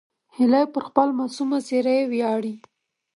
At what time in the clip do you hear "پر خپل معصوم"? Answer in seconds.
0.73-1.49